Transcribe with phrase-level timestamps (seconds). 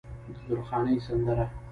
[0.25, 1.45] د درخانۍ سندره